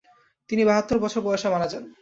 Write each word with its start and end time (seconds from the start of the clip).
তিনি 0.49 0.61
বাহাত্তর 0.65 0.97
বছর 0.99 1.21
বয়সে 1.21 1.47
মারা 1.53 1.67
যান। 1.71 1.83